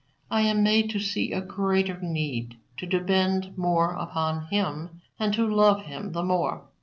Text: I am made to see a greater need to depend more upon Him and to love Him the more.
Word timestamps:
I 0.31 0.41
am 0.41 0.63
made 0.63 0.89
to 0.89 0.99
see 0.99 1.31
a 1.31 1.41
greater 1.41 1.99
need 2.01 2.57
to 2.77 2.87
depend 2.87 3.55
more 3.55 3.93
upon 3.93 4.47
Him 4.47 5.01
and 5.19 5.31
to 5.35 5.45
love 5.47 5.83
Him 5.83 6.13
the 6.13 6.23
more. 6.23 6.63